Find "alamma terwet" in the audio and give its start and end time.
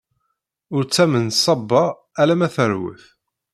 2.21-3.03